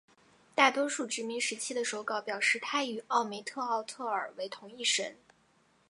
[0.55, 5.15] 大多数殖民时期的手稿表示她与奥梅特奥特尔为同一神。